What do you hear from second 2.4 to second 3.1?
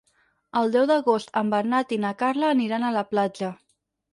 aniran a la